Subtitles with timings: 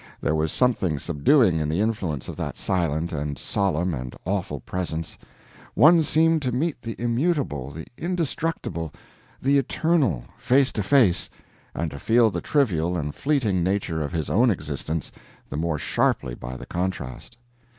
[0.19, 5.15] There was something subduing in the influence of that silent and solemn and awful presence;
[5.75, 8.91] one seemed to meet the immutable, the indestructible,
[9.39, 11.29] the eternal, face to face,
[11.75, 15.11] and to feel the trivial and fleeting nature of his own existence
[15.47, 17.37] the more sharply by the contrast.